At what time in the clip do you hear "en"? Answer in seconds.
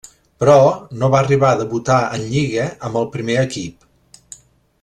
2.17-2.25